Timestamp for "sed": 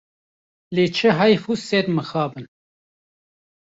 1.67-1.85